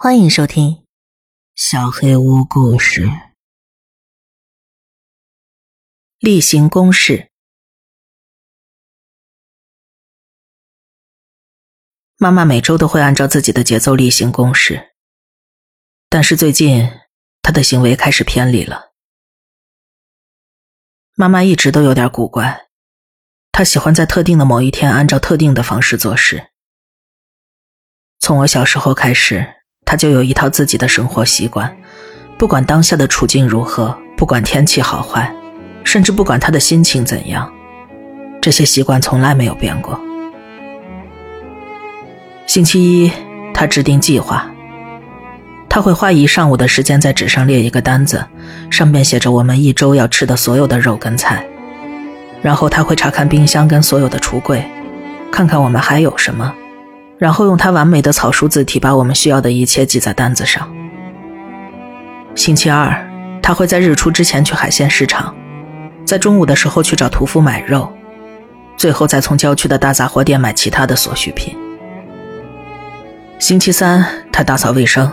[0.00, 0.70] 欢迎收听
[1.56, 3.06] 《小黑屋故事》。
[6.20, 7.32] 例行公事。
[12.16, 14.94] 妈妈每周都会按照自己的节奏例行公事，
[16.08, 16.88] 但是最近
[17.42, 18.92] 她的行为开始偏离了。
[21.16, 22.68] 妈妈一直都有点古怪，
[23.50, 26.52] 她喜欢在特定的某一天按照特定的方式做事。
[28.20, 29.57] 从我小时候开始。
[29.90, 31.74] 他就有一套自己的生活习惯，
[32.36, 35.34] 不管当下的处境如何，不管天气好坏，
[35.82, 37.50] 甚至不管他的心情怎样，
[38.38, 39.98] 这些习惯从来没有变过。
[42.46, 43.10] 星期一，
[43.54, 44.46] 他制定计划，
[45.70, 48.22] 他会花一上午的时间在纸上列一个单子，
[48.70, 51.42] 上面写着我们一周要吃的所有的肉跟菜，
[52.42, 54.62] 然后他会查看冰箱跟所有的橱柜，
[55.32, 56.54] 看看我们还有什么。
[57.18, 60.68] 然后用他完美的草书字体把我们需要的一切记在单子上。
[62.34, 62.94] 星期二，
[63.42, 65.34] 他会在日出之前去海鲜市场，
[66.04, 67.92] 在中午的时候去找屠夫买肉，
[68.76, 71.56] 最后再从郊区的大杂货店买其他的所需品。
[73.40, 75.10] 星期三，他打扫卫生，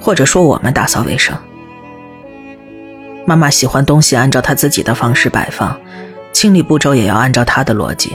[0.00, 1.36] 或者说我们打扫卫生。
[3.24, 5.76] 妈妈喜欢东西按照她自己的方式摆放，
[6.32, 8.12] 清理步骤也要按照她的逻辑。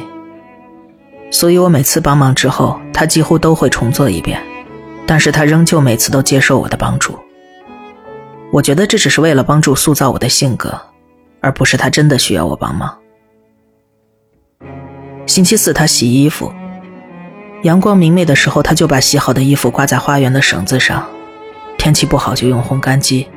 [1.30, 4.42] 所以我每次帮忙之后，他几乎都会重做一遍，
[5.06, 7.18] 但是他仍旧每次都接受我的帮助。
[8.52, 10.80] 我觉得这只是为了帮助塑造我的性格，
[11.42, 12.98] 而不是他真的需要我帮忙。
[15.26, 16.52] 星期四他洗衣服，
[17.64, 21.04] 阳光明媚的时候，他就把洗好的衣服挂在花园的绳子上；
[21.78, 23.28] 天气不好就用烘干机。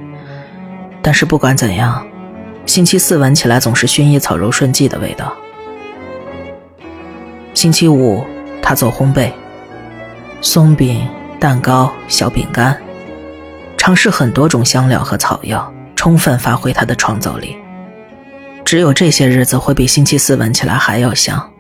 [1.03, 2.07] 但是不管怎样，
[2.67, 5.37] 星期四闻起来总是薰衣草柔顺剂的味道。
[7.53, 8.25] 星期五，
[8.63, 9.31] 他做烘焙，
[10.41, 11.07] 松饼、
[11.39, 12.77] 蛋糕、小饼干，
[13.77, 17.57] 尝试很多种香料和草药，充分发挥他的创造力。
[18.65, 21.51] 只有这些日子会比星期四闻起来还要香。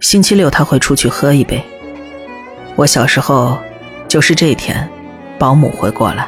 [0.00, 1.62] 星期六他会出去喝一杯。
[2.76, 3.58] 我小时候，
[4.08, 4.88] 就是这一天，
[5.38, 6.26] 保姆会过来。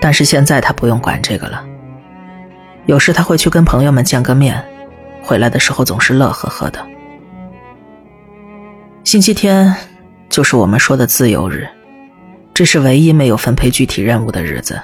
[0.00, 1.64] 但是现在他不用管这个了。
[2.86, 4.62] 有时他会去跟朋友们见个面。
[5.22, 6.84] 回来的时候总是乐呵呵的。
[9.04, 9.74] 星期天
[10.28, 11.68] 就是我们说的自由日，
[12.54, 14.80] 这是唯一没有分配具体任务的日子。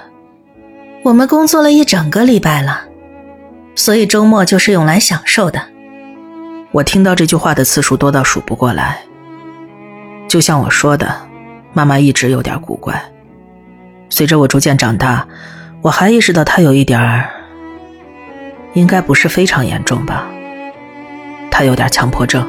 [1.03, 2.81] 我们工作了一整个礼拜了，
[3.75, 5.61] 所以周末就是用来享受的。
[6.71, 8.99] 我听到这句话的次数多到数不过来。
[10.27, 11.15] 就像我说的，
[11.73, 13.01] 妈妈一直有点古怪。
[14.09, 15.27] 随着我逐渐长大，
[15.81, 17.29] 我还意识到她有一点儿。
[18.79, 20.25] 应该不是非常严重吧？
[21.51, 22.47] 他有点强迫症。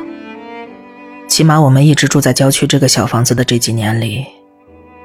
[1.27, 4.25] 起码我们一直住在郊区这个小房子的这几年里，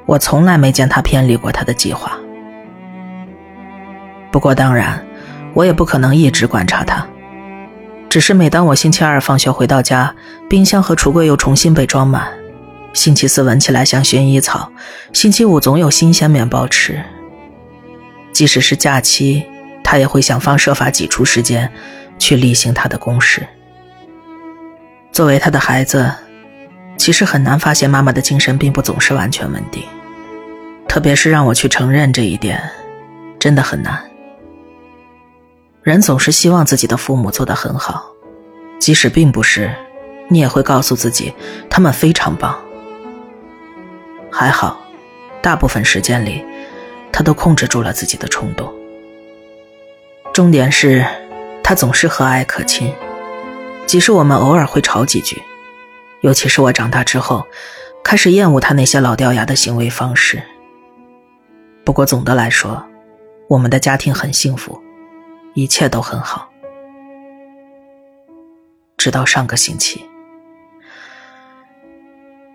[0.05, 2.17] 我从来没见他偏离过他的计划。
[4.31, 5.03] 不过当然，
[5.53, 7.05] 我也不可能一直观察他。
[8.07, 10.13] 只是每当我星期二放学回到家，
[10.47, 12.27] 冰箱和橱柜又重新被装满，
[12.93, 14.71] 星期四闻起来像薰衣草，
[15.11, 17.03] 星期五总有新鲜面包吃。
[18.31, 19.43] 即使是假期。
[19.85, 21.71] 他也会想方设法挤出时间，
[22.17, 23.47] 去例行他的公事。
[25.11, 26.11] 作为他的孩子，
[26.97, 29.83] 其实很难发现妈妈的精神并不总是完全稳定，
[30.87, 32.59] 特别是让我去承认这一点，
[33.37, 34.03] 真的很难。
[35.83, 38.07] 人总是希望自己的父母做得很好，
[38.79, 39.71] 即使并不是，
[40.29, 41.31] 你也会告诉自己
[41.69, 42.59] 他们非常棒。
[44.31, 44.81] 还好，
[45.43, 46.43] 大部分时间里，
[47.11, 48.73] 他都控制住了自己的冲动。
[50.35, 51.05] 重点是，
[51.63, 52.93] 他总是和蔼可亲，
[53.85, 55.41] 即使我们偶尔会吵几句，
[56.19, 57.47] 尤其是我长大之后，
[58.03, 60.43] 开始厌恶他那些老掉牙的行为方式。
[61.85, 62.85] 不过总的来说，
[63.47, 64.77] 我们的家庭很幸福，
[65.53, 66.49] 一切都很好。
[68.97, 70.03] 直到上个星期，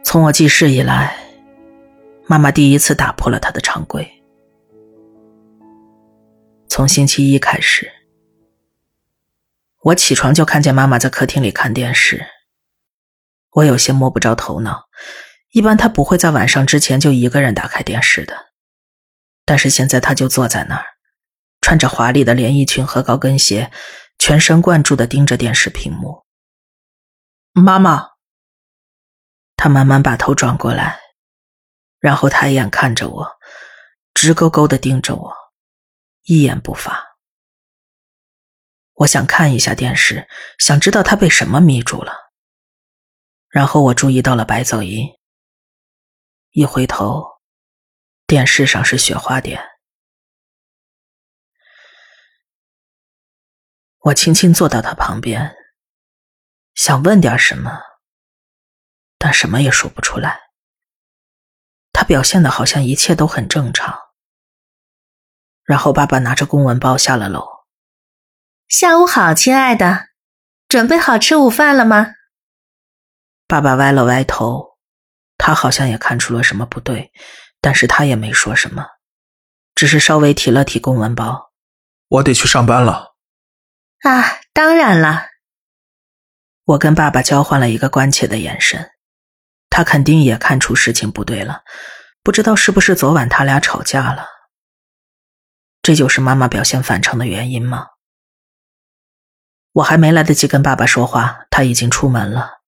[0.04, 1.16] 从我记事以来，
[2.26, 4.06] 妈妈第一次打破了他的常规。
[6.70, 7.90] 从星期一开始，
[9.80, 12.24] 我起床就看见妈妈在客厅里看电视。
[13.50, 14.84] 我有些摸不着头脑，
[15.50, 18.52] 一般她不会在晚上之前就一个人打开电视的。
[19.44, 20.84] 但是现在她就坐在那儿，
[21.60, 23.72] 穿着华丽的连衣裙和高跟鞋，
[24.16, 26.24] 全神贯注的盯着电视屏幕。
[27.52, 28.10] 妈妈，
[29.56, 31.00] 她慢慢把头转过来，
[31.98, 33.28] 然后抬眼看着我，
[34.14, 35.39] 直勾勾的盯着我。
[36.30, 37.18] 一言不发。
[38.92, 40.28] 我想看一下电视，
[40.60, 42.30] 想知道他被什么迷住了。
[43.48, 45.08] 然后我注意到了白噪音。
[46.50, 47.24] 一回头，
[48.28, 49.60] 电视上是雪花点。
[53.98, 55.56] 我轻轻坐到他旁边，
[56.74, 57.80] 想问点什么，
[59.18, 60.38] 但什么也说不出来。
[61.92, 64.09] 他表现的好像一切都很正常。
[65.70, 67.46] 然后爸爸拿着公文包下了楼。
[68.66, 70.06] 下午好，亲爱的，
[70.66, 72.14] 准备好吃午饭了吗？
[73.46, 74.76] 爸爸歪了歪头，
[75.38, 77.12] 他好像也看出了什么不对，
[77.60, 78.84] 但是他也没说什么，
[79.76, 81.52] 只是稍微提了提公文包。
[82.08, 83.14] 我得去上班了。
[84.02, 85.26] 啊，当然了。
[86.64, 88.90] 我跟爸爸交换了一个关切的眼神，
[89.68, 91.62] 他肯定也看出事情不对了，
[92.24, 94.26] 不知道是不是昨晚他俩吵架了。
[95.82, 97.86] 这就是妈妈表现反常的原因吗？
[99.72, 102.60] 我还没来得及跟爸爸说话，他已经出门了。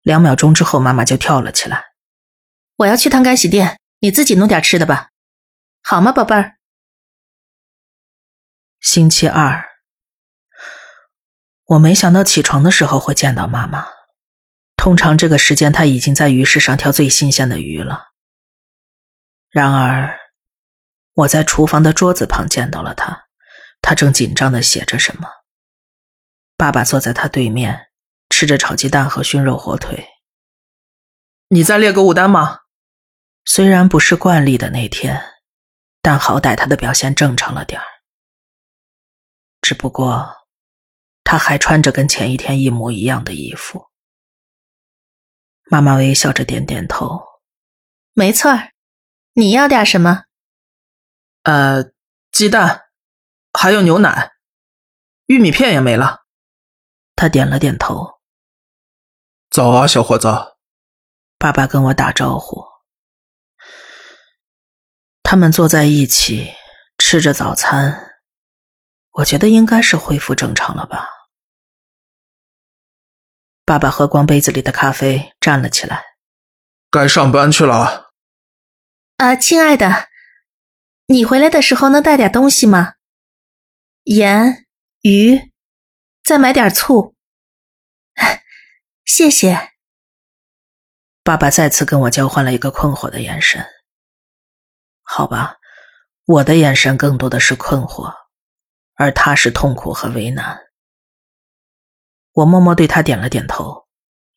[0.00, 1.92] 两秒钟之后，妈妈就跳了起来
[2.76, 5.10] ：“我要去趟干洗店，你自己弄点吃的吧，
[5.82, 6.56] 好吗，宝贝儿？”
[8.80, 9.64] 星期二，
[11.66, 13.86] 我没想到起床的时候会见到妈妈。
[14.76, 18.08] 通常这个时间，她已经在鱼市上挑最新鲜的鱼了。
[19.50, 20.21] 然而。
[21.14, 23.26] 我在厨房的桌子旁见到了他，
[23.80, 25.28] 他正紧张的写着什么。
[26.56, 27.90] 爸爸坐在他对面，
[28.30, 30.08] 吃着炒鸡蛋和熏肉火腿。
[31.48, 32.60] 你在列购物单吗？
[33.44, 35.22] 虽然不是惯例的那天，
[36.00, 37.86] 但好歹他的表现正常了点儿。
[39.60, 40.46] 只不过，
[41.24, 43.88] 他还穿着跟前一天一模一样的衣服。
[45.64, 47.20] 妈妈微笑着点点头，
[48.14, 48.70] 没错儿。
[49.34, 50.24] 你要点什么？
[51.42, 51.92] 呃，
[52.30, 52.84] 鸡蛋，
[53.52, 54.32] 还有牛奶，
[55.26, 56.20] 玉米片也没了。
[57.16, 58.20] 他点了点头。
[59.50, 60.28] 早啊，小伙子。
[61.38, 62.64] 爸爸跟我打招呼。
[65.24, 66.52] 他们坐在一起
[66.98, 68.20] 吃着早餐，
[69.10, 71.08] 我觉得应该是恢复正常了吧。
[73.64, 76.04] 爸爸喝光杯子里的咖啡，站了起来。
[76.90, 78.12] 该上班去了。
[79.16, 80.11] 啊，亲爱的。
[81.06, 82.94] 你回来的时候能带点东西吗？
[84.04, 84.66] 盐、
[85.02, 85.52] 鱼，
[86.24, 87.14] 再买点醋。
[89.04, 89.72] 谢谢。
[91.22, 93.64] 爸爸再次跟我交换了一个困惑的眼神。
[95.02, 95.58] 好吧，
[96.24, 98.14] 我的眼神更多的是困惑，
[98.94, 100.58] 而他是痛苦和为难。
[102.32, 103.86] 我默默对他点了点头，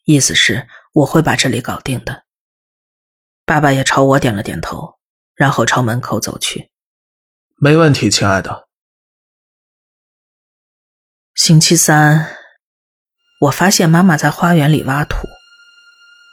[0.03, 2.25] 意思是我会把这里搞定的。
[3.45, 4.94] 爸爸也朝我点了点头。
[5.35, 6.71] 然后朝门口走去。
[7.57, 8.67] 没问题，亲爱的。
[11.35, 12.37] 星期三，
[13.41, 15.27] 我发现妈妈在花园里挖土，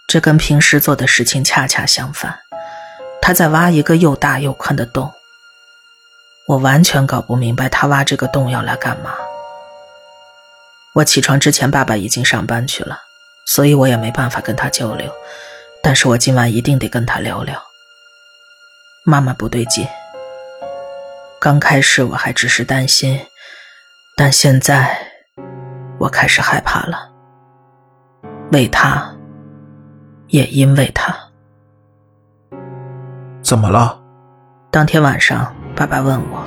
[0.08, 2.38] 这跟平时做的事情恰恰相反。
[3.20, 5.12] 她在挖一个又大又宽的洞。
[6.48, 9.14] 我完全搞不明白她挖这个洞要来干嘛。
[10.94, 13.00] 我起床之前，爸爸已经上班去了，
[13.46, 15.10] 所以我也没办法跟他交流。
[15.82, 17.71] 但是我今晚一定得跟他聊聊。
[19.04, 19.86] 妈妈不对劲。
[21.40, 23.18] 刚开始我还只是担心，
[24.16, 24.96] 但现在
[25.98, 27.10] 我开始害怕了。
[28.52, 29.12] 为他，
[30.28, 31.12] 也因为他。
[33.42, 34.00] 怎么了？
[34.70, 36.44] 当天晚上，爸爸问我。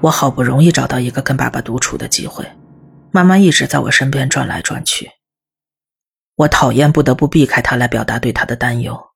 [0.00, 2.46] 我好不容易找到一个跟爸爸独处的机会，
[3.10, 5.10] 妈妈一直在我身边转来转去。
[6.36, 9.11] 我讨厌不得不避开他来表达对他的担忧。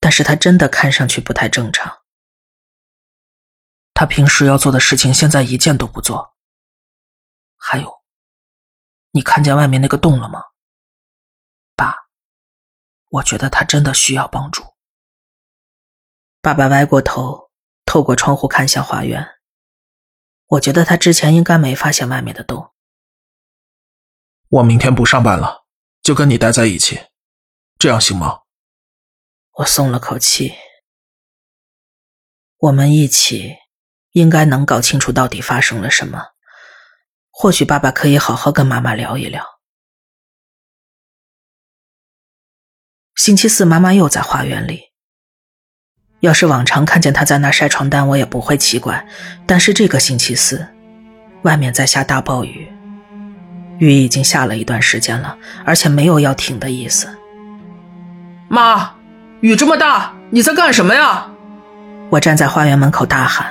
[0.00, 2.02] 但是他真的看上去不太正常。
[3.94, 6.36] 他平时要做的事情，现在一件都不做。
[7.56, 8.02] 还有，
[9.12, 10.42] 你看见外面那个洞了吗？
[11.74, 11.94] 爸，
[13.08, 14.62] 我觉得他真的需要帮助。
[16.42, 17.50] 爸爸歪过头，
[17.84, 19.26] 透过窗户看向花园。
[20.48, 22.72] 我觉得他之前应该没发现外面的洞。
[24.48, 25.66] 我明天不上班了，
[26.02, 27.08] 就跟你待在一起，
[27.78, 28.42] 这样行吗？
[29.58, 30.54] 我松了口气。
[32.58, 33.56] 我们一起
[34.12, 36.32] 应该能搞清楚到底发生了什么。
[37.30, 39.44] 或许爸爸可以好好跟妈妈聊一聊。
[43.14, 44.92] 星期四，妈妈又在花园里。
[46.20, 49.06] 要是往常看见她在那晒床单，我也不会奇怪。
[49.46, 50.66] 但是这个星期四，
[51.42, 52.70] 外面在下大暴雨，
[53.78, 57.08] 雨已经下了一段时间了，而且没有要停的意思。
[58.48, 58.95] 妈。
[59.46, 61.24] 雨这么大，你在干什么呀？
[62.10, 63.46] 我站在花园门口大喊。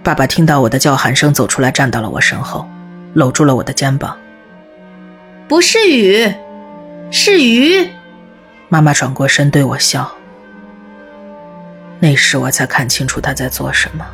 [0.00, 2.68] 爸爸听到我的叫喊声，走出来，站到了我身后，
[3.12, 4.16] 搂住了我的肩膀。
[5.48, 6.32] 不是雨，
[7.10, 7.84] 是鱼。
[8.68, 10.08] 妈妈转过身对我笑，
[11.98, 14.06] 那时我才看清楚他在做什么。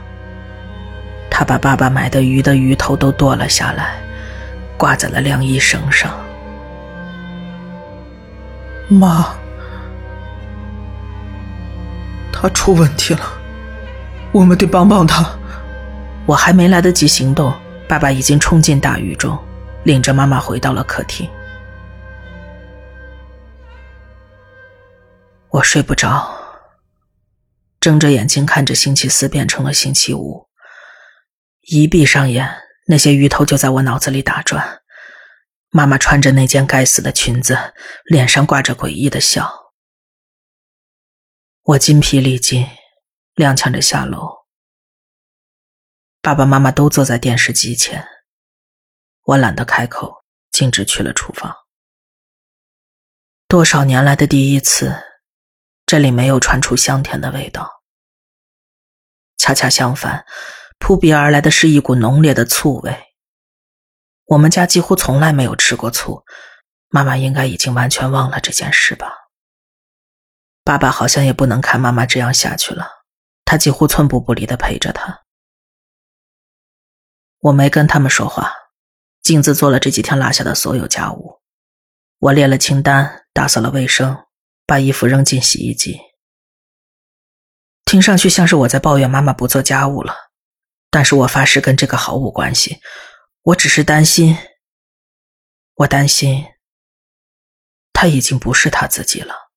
[1.31, 3.97] 他把爸爸买的鱼的鱼头都剁了下来，
[4.79, 6.11] 挂在了晾衣绳上。
[8.89, 9.29] 妈，
[12.41, 13.21] 他出问题了，
[14.31, 15.29] 我们得帮帮他。
[16.25, 17.53] 我还没来得及行动，
[17.89, 19.37] 爸爸已经冲进大雨中，
[19.83, 21.29] 领着妈妈回到了客厅。
[25.51, 26.31] 我睡不着，
[27.81, 30.47] 睁着眼睛看着星期四变成了星期五，
[31.63, 32.49] 一闭上眼，
[32.87, 34.81] 那些鱼头就在我脑子里打转。
[35.71, 37.59] 妈妈穿着那件该死的裙子，
[38.05, 39.68] 脸上挂着诡异的笑。
[41.69, 42.67] 我筋疲力尽，
[43.35, 44.47] 踉跄着下楼。
[46.23, 48.09] 爸爸妈妈都坐在电视机前，
[49.25, 51.55] 我懒得开口，径直去了厨房。
[53.47, 54.97] 多少年来的第一次，
[55.85, 57.83] 这里没有传出香甜的味道。
[59.37, 60.25] 恰恰相反，
[60.79, 62.99] 扑鼻而来的是一股浓烈的醋味。
[64.25, 66.25] 我们家几乎从来没有吃过醋，
[66.89, 69.28] 妈妈应该已经完全忘了这件事吧。
[70.69, 72.87] 爸爸好像也不能看妈妈这样下去了，
[73.47, 75.23] 他几乎寸步不离的陪着她。
[77.39, 78.53] 我没跟他们说话，
[79.23, 81.41] 径自做了这几天落下的所有家务。
[82.19, 84.27] 我列了清单，打扫了卫生，
[84.67, 85.99] 把衣服扔进洗衣机。
[87.87, 90.15] 听上去像是我在抱怨妈妈不做家务了，
[90.91, 92.79] 但是我发誓跟这个毫无关系。
[93.41, 94.37] 我只是担心，
[95.77, 96.45] 我担心
[97.95, 99.48] 他已经不是他自己了。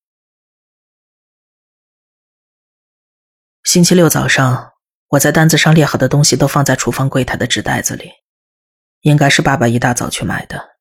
[3.63, 4.73] 星期六早上，
[5.07, 8.11] 我在单子上列好的东西都放在厨房柜台的纸袋子里，
[9.01, 10.77] 应该是爸爸一大早去买的。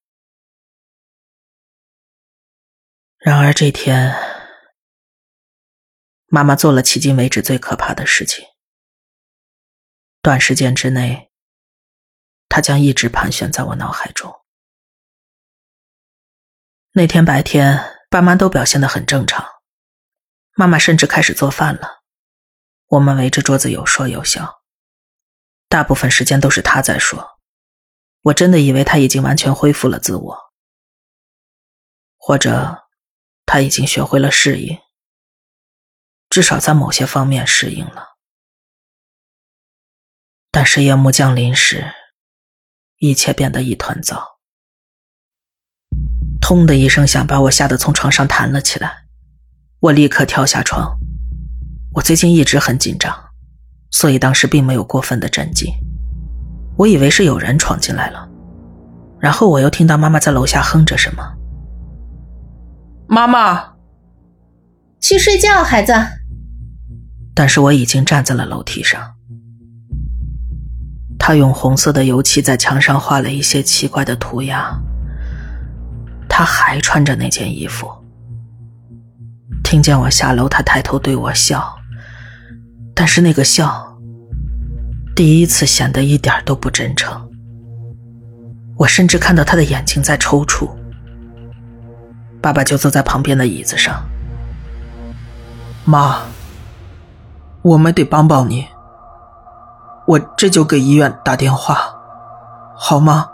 [3.19, 4.15] 然而这天，
[6.27, 8.45] 妈妈做了迄今为止最可怕的事情。
[10.23, 11.29] 短时间之内。
[12.53, 14.41] 他将一直盘旋在我脑海中。
[16.91, 17.79] 那天白天，
[18.11, 19.47] 爸妈都表现得很正常，
[20.57, 22.00] 妈妈甚至开始做饭了。
[22.91, 24.63] 我们围着桌子有说有笑，
[25.69, 27.39] 大部分时间都是他在说。
[28.23, 30.39] 我真的以为他已经完全恢复了自我，
[32.17, 32.89] 或者
[33.47, 34.77] 他已经学会了适应，
[36.29, 38.17] 至少在某些方面适应了。
[40.51, 41.95] 但是夜幕降临时。
[43.03, 44.39] 一切变得一团糟，
[46.43, 49.07] 砰的一声响把我吓得从床上弹了起来。
[49.79, 50.99] 我立刻跳下床。
[51.93, 53.13] 我最近一直很紧张，
[53.91, 55.73] 所以当时并没有过分的震惊。
[56.77, 58.29] 我以为是有人闯进来了，
[59.19, 61.23] 然后我又听到妈妈在楼下哼着什么。
[63.09, 63.75] 妈妈，
[65.01, 65.93] 去睡觉，孩子。
[67.35, 69.15] 但是我已经站在了楼梯上。
[71.19, 74.81] 他用红色的油漆在墙上画了一些奇怪的涂鸦。
[76.29, 77.91] 他还穿着那件衣服。
[79.63, 81.77] 听见我下楼，他抬头对我笑，
[82.95, 83.97] 但是那个笑，
[85.17, 87.29] 第一次显得一点都不真诚。
[88.77, 90.69] 我甚至看到他的眼睛在抽搐。
[92.41, 94.03] 爸爸就坐在旁边的椅子上。
[95.85, 96.21] 妈，
[97.63, 98.67] 我们得帮帮你。
[100.07, 101.79] 我这就给医院打电话，
[102.75, 103.29] 好吗？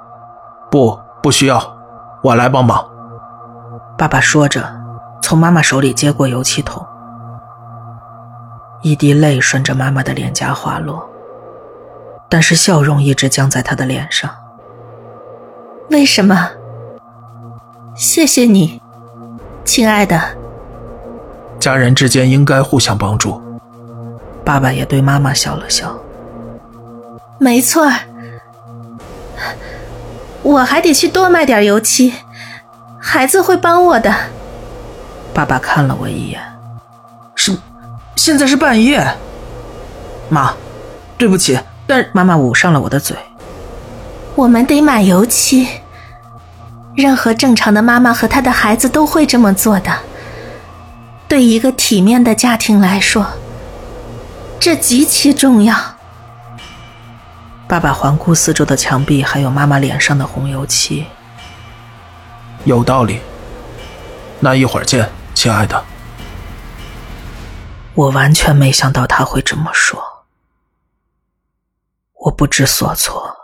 [0.71, 1.77] 不，不需要，
[2.23, 2.85] 我来帮忙。
[3.97, 4.79] 爸爸说着，
[5.23, 6.85] 从妈妈手里接过油漆桶，
[8.87, 11.05] 一滴泪顺着妈妈的脸颊滑落，
[12.29, 14.31] 但是笑容一直僵在她的脸上。
[15.91, 16.51] 为什么？
[17.97, 18.81] 谢谢你，
[19.65, 20.21] 亲爱的。
[21.59, 23.43] 家人之间应该互相帮助。
[24.45, 25.93] 爸爸也对妈妈笑了笑。
[27.41, 27.91] 没错
[30.45, 32.15] 我还得去多卖点油漆，
[33.01, 34.15] 孩子会帮我的。
[35.35, 36.41] 爸爸看了我一眼，
[37.35, 37.59] 是，
[38.17, 39.07] 现在是半夜。
[40.29, 40.53] 妈，
[41.17, 43.17] 对不起，但妈妈捂上了我的嘴。
[44.35, 45.69] 我们得买油漆，
[46.95, 49.93] 任何正常的妈妈和她的孩子都会这么做的。
[51.29, 53.27] 对一个体面的家庭来说，
[54.59, 55.77] 这极其重要。
[57.69, 61.05] 爸爸环顾四周的墙壁，还有妈妈脸上的红油漆。
[62.65, 63.21] 有道理。
[64.41, 65.83] 那一会儿见，亲爱的。
[67.97, 70.27] 我完全没想到他会这么说，
[72.13, 73.35] 我不知所措。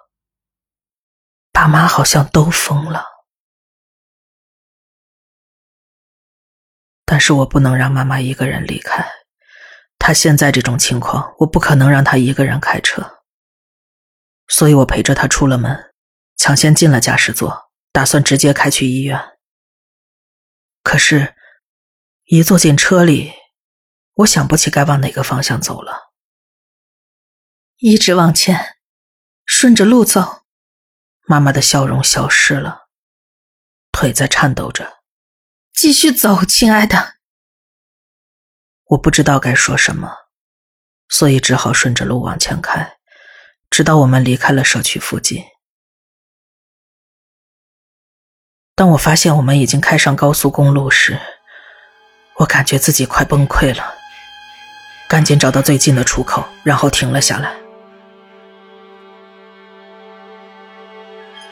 [1.51, 3.03] 爸妈好像都疯了。
[7.07, 9.07] 但是我不能让妈妈一个人离开。
[9.99, 13.23] 她现在这种情况，我不可能让她一个人开车。
[14.49, 15.95] 所以我陪着她出了门，
[16.37, 19.19] 抢先进了驾驶座，打算直接开去医院。
[20.83, 21.35] 可是，
[22.25, 23.33] 一坐进车里，
[24.15, 26.13] 我想不起该往哪个方向走了。
[27.79, 28.77] 一直往前，
[29.45, 30.43] 顺着路走。
[31.25, 32.89] 妈妈的笑容消失了，
[33.91, 35.03] 腿在颤抖着。
[35.73, 37.15] 继续走，亲爱的。
[38.87, 40.13] 我不知道该说什么，
[41.09, 42.99] 所以只好顺着路往前开，
[43.71, 45.43] 直到我们离开了社区附近。
[48.75, 51.19] 当我发现我们已经开上高速公路时，
[52.37, 53.97] 我感觉自己快崩溃了，
[55.13, 57.53] 赶紧找到最近的出口，然后停了下来。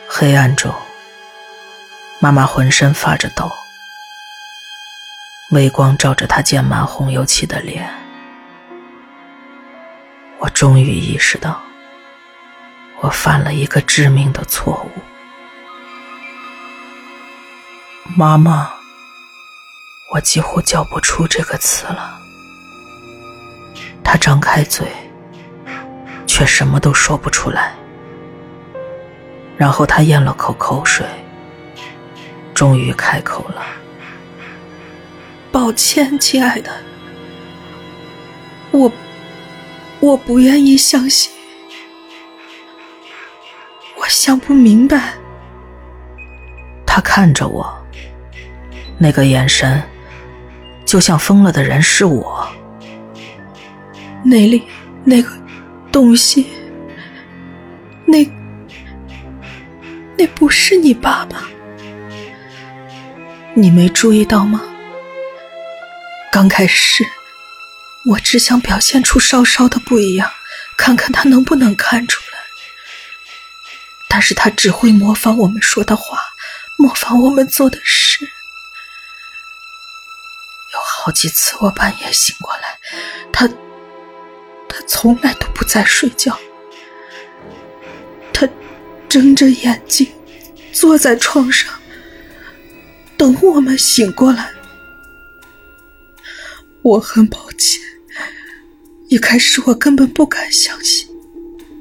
[0.09, 0.75] 黑暗中，
[2.21, 3.53] 妈妈浑身发着抖。
[5.51, 7.87] 微光照着她溅满红油漆的脸，
[10.39, 11.61] 我终于意识到，
[13.01, 15.03] 我犯了一个致命的错误。
[18.17, 18.71] 妈妈，
[20.15, 22.20] 我几乎叫不出这个词了。
[24.03, 24.87] 他张开嘴，
[26.27, 27.73] 却什么都说不出来。
[29.57, 31.05] 然后他咽了口口水，
[32.55, 33.63] 终于开口了。
[35.53, 36.71] 抱歉，亲爱的，
[38.71, 38.91] 我
[40.01, 41.31] 我不愿意相信，
[43.97, 45.13] 我想不明白。
[46.87, 47.71] 他看着我，
[48.97, 49.83] 那个眼神
[50.87, 52.40] 就像疯了的人是我。
[54.31, 54.63] 那里
[55.05, 55.29] 那个
[55.91, 56.47] 东西，
[58.07, 58.25] 那
[60.17, 61.49] 那不是你爸爸，
[63.55, 64.63] 你没注意到吗？
[66.31, 67.05] 刚开始，
[68.07, 70.31] 我只想表现出稍稍的不一样，
[70.77, 72.39] 看看他能不能看出来。
[74.09, 76.21] 但是他只会模仿我们说的话，
[76.79, 78.25] 模仿我们做的事。
[80.73, 82.79] 有好几次我半夜醒过来，
[83.33, 83.49] 他，
[84.87, 86.39] 从来都不在睡觉，
[88.33, 88.49] 他
[89.09, 90.07] 睁着眼睛
[90.73, 91.73] 坐在床上，
[93.17, 94.51] 等我们醒过来。
[96.83, 97.83] 我很抱歉，
[99.09, 101.07] 一开始我根本不敢相信，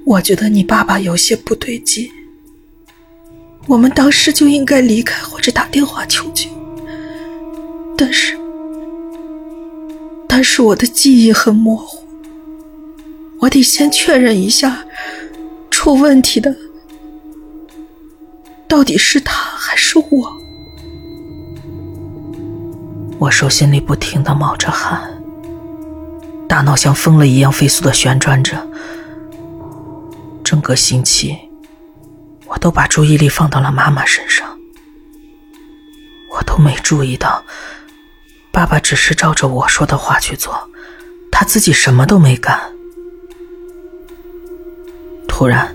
[0.05, 2.11] 我觉得你爸爸有些不对劲，
[3.67, 6.49] 我们当时就应该离开或者打电话求救。
[7.97, 8.37] 但是，
[10.27, 12.05] 但是我的记忆很模糊，
[13.39, 14.85] 我得先确认一下，
[15.71, 16.53] 出问题的
[18.67, 20.37] 到底是他还是我。
[23.17, 25.21] 我手心里不停的冒着汗，
[26.47, 28.67] 大脑像疯了一样飞速的旋转着。
[30.43, 31.37] 整个星期，
[32.45, 34.57] 我都把注意力放到了妈妈身上，
[36.33, 37.43] 我都没注意到，
[38.51, 40.69] 爸爸只是照着我说的话去做，
[41.31, 42.59] 他自己什么都没干。
[45.39, 45.73] 突然，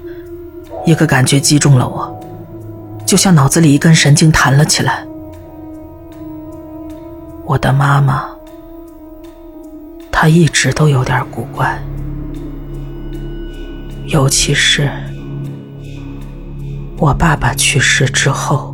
[0.85, 2.21] 一个感觉击中了我，
[3.07, 5.07] 就像脑子里一根神经弹了起来。
[7.47, 8.29] 我的妈妈，
[10.13, 11.83] 她一直都有点古怪，
[14.09, 14.93] 尤其是
[16.99, 18.74] 我爸爸去世之后。